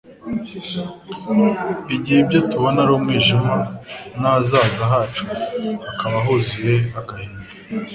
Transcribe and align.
igihe 1.95 2.17
ibyo 2.23 2.39
tubona 2.49 2.79
ari 2.83 2.91
umwijima 2.97 3.55
n'ahazaza 4.19 4.83
hacu 4.93 5.23
hakaba 5.83 6.17
huzuye 6.25 6.75
agahinda, 6.99 7.41